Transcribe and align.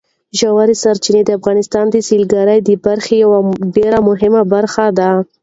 ژورې 0.39 0.75
سرچینې 0.83 1.21
د 1.25 1.29
افغانستان 1.39 1.85
د 1.89 1.95
سیلګرۍ 2.07 2.59
د 2.63 2.69
برخې 2.85 3.15
یوه 3.23 3.37
ډېره 3.75 3.99
مهمه 4.09 4.41
برخه 4.53 4.85
ده. 4.99 5.09